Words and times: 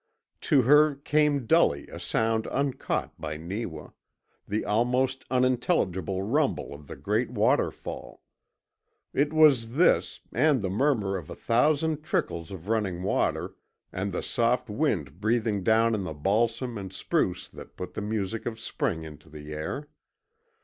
To 0.49 0.63
her 0.63 0.95
came 0.95 1.45
dully 1.45 1.87
a 1.87 1.99
sound 1.99 2.47
uncaught 2.47 3.13
by 3.21 3.37
Neewa 3.37 3.89
the 4.47 4.65
almost 4.65 5.25
unintelligible 5.29 6.23
rumble 6.23 6.73
of 6.73 6.87
the 6.87 6.95
great 6.95 7.29
waterfall. 7.29 8.23
It 9.13 9.31
was 9.31 9.73
this, 9.75 10.19
and 10.33 10.63
the 10.63 10.71
murmur 10.71 11.17
of 11.17 11.29
a 11.29 11.35
thousand 11.35 12.01
trickles 12.03 12.49
of 12.49 12.67
running 12.67 13.03
water, 13.03 13.53
and 13.93 14.11
the 14.11 14.23
soft 14.23 14.71
wind 14.71 15.21
breathing 15.21 15.61
down 15.63 15.93
in 15.93 16.03
the 16.03 16.15
balsam 16.15 16.79
and 16.79 16.91
spruce 16.91 17.47
that 17.49 17.77
put 17.77 17.93
the 17.93 18.01
music 18.01 18.47
of 18.47 18.59
spring 18.59 19.03
into 19.03 19.29
the 19.29 19.53
air. 19.53 19.87